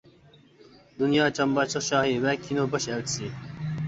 [1.01, 3.31] دۇنيا چامباشچىلىق شاھى ۋە كىنو باش ئەلچىسى.